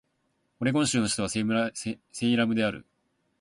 [0.59, 2.87] オレゴン州の州都はセイラムである